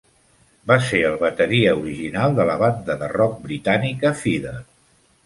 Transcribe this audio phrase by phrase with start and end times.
[0.69, 4.57] Va ser el bateria original de la banda de rock britànica Feeder.